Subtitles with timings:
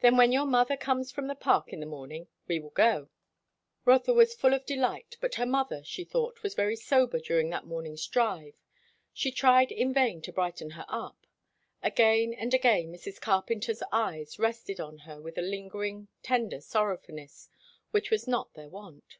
[0.00, 3.10] "Then when your mother comes from the Park in the morning, we will go."
[3.84, 5.18] Rotha was full of delight.
[5.20, 8.62] But her mother, she thought, was very sober during that morning's drive;
[9.12, 11.26] she tried in vain to brighten her up.
[11.82, 13.20] Again and again Mrs.
[13.20, 17.50] Carpenter's eyes rested on her with a lingering, tender sorrowfulness,
[17.90, 19.18] which was not their wont.